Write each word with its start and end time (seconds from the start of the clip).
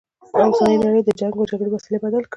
اوسنۍ 0.45 0.75
نړی 0.85 1.01
د 1.05 1.09
جنګ 1.19 1.33
و 1.37 1.49
جګړې 1.51 1.69
وسیلې 1.71 1.97
بدل 2.03 2.21
کړي. 2.25 2.29